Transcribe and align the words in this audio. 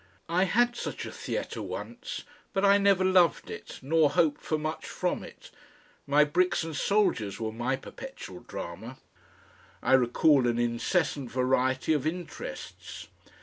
I 0.29 0.45
had 0.45 0.75
such 0.75 1.05
a 1.05 1.11
theatre 1.11 1.61
once, 1.61 2.23
but 2.53 2.65
I 2.65 2.79
never 2.79 3.05
loved 3.05 3.51
it 3.51 3.77
nor 3.83 4.09
hoped 4.09 4.41
for 4.41 4.57
much 4.57 4.87
from 4.87 5.23
it; 5.23 5.51
my 6.07 6.23
bricks 6.23 6.63
and 6.63 6.75
soldiers 6.75 7.39
were 7.39 7.51
my 7.51 7.75
perpetual 7.75 8.39
drama. 8.39 8.97
I 9.83 9.93
recall 9.93 10.47
an 10.47 10.57
incessant 10.57 11.29
variety 11.29 11.93
of 11.93 12.07
interests. 12.07 13.09